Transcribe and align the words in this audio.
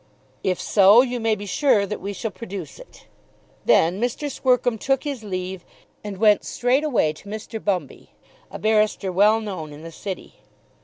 "If 0.43 0.59
so 0.59 1.03
you 1.03 1.19
may 1.19 1.35
be 1.35 1.45
sure 1.45 1.85
that 1.85 2.01
we 2.01 2.11
shall 2.11 2.31
produce 2.31 2.79
it." 2.79 3.05
Then 3.65 4.01
Mr. 4.01 4.31
Squercum 4.31 4.79
took 4.79 5.03
his 5.03 5.23
leave 5.23 5.63
and 6.03 6.17
went 6.17 6.43
straight 6.43 6.83
away 6.83 7.13
to 7.13 7.29
Mr. 7.29 7.59
Bumby, 7.63 8.07
a 8.49 8.57
barrister 8.57 9.11
well 9.11 9.39
known 9.39 9.71
in 9.71 9.83
the 9.83 9.91
City. 9.91 10.37